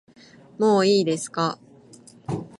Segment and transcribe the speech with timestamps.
[0.57, 1.59] もういいですか